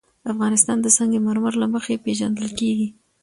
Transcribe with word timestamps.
افغانستان 0.31 0.77
د 0.81 0.87
سنگ 0.97 1.13
مرمر 1.27 1.53
له 1.61 1.67
مخې 1.73 2.01
پېژندل 2.05 2.47
کېږي. 2.59 2.87